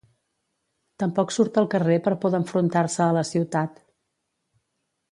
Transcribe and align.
Tampoc 1.03 1.35
surt 1.35 1.61
al 1.63 1.69
carrer 1.75 1.99
per 2.09 2.15
por 2.25 2.35
d'enfrontar-se 2.37 3.05
a 3.09 3.13
la 3.21 3.27
ciutat. 3.35 3.79